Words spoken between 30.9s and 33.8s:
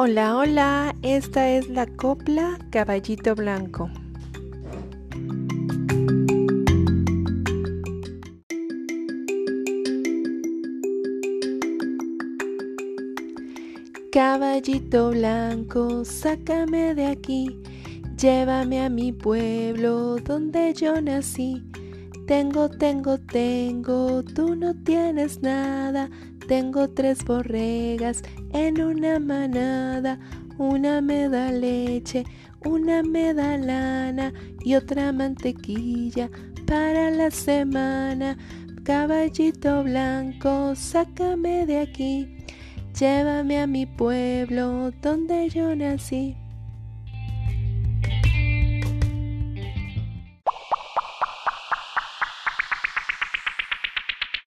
me da leche, una me da